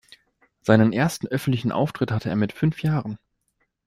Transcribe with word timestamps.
Seinen 0.63 0.93
ersten 0.93 1.27
öffentlichen 1.27 1.71
Auftritt 1.71 2.09
hatte 2.09 2.29
er 2.29 2.35
mit 2.35 2.53
fünf 2.53 2.81
Jahren. 2.81 3.19